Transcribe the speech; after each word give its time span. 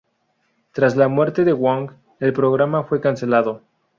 Tras 0.71 0.95
la 0.95 1.07
muerte 1.09 1.43
de 1.43 1.53
Wong, 1.53 1.91
el 2.19 2.33
programa 2.33 2.83
fue 2.83 2.99
cancelado. 3.01 3.61